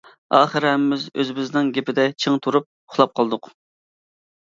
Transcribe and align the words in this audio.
ئاخىرى 0.37 0.71
ھەممىمىز 0.71 1.03
ئۆزىمىزنىڭ 1.17 1.71
گېپىدە 1.77 2.09
چىڭ 2.25 2.43
تۇرۇپ 2.49 2.69
ئۇخلاپ 2.73 3.19
قالدۇق. 3.21 3.55